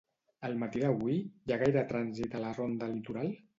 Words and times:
Al 0.47 0.55
matí 0.63 0.81
d'avui, 0.83 1.19
hi 1.49 1.55
ha 1.55 1.59
gaire 1.65 1.85
trànsit 1.93 2.35
a 2.41 2.45
la 2.47 2.57
Ronda 2.59 2.91
Litoral? 2.97 3.33